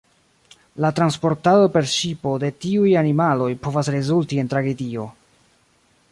La 0.83 0.89
transportado 0.99 1.67
per 1.75 1.89
ŝipo 1.95 2.33
de 2.43 2.49
tiuj 2.65 2.93
animaloj 3.03 3.51
povas 3.67 3.91
rezulti 3.97 4.41
en 4.45 4.49
tragedio. 4.55 5.05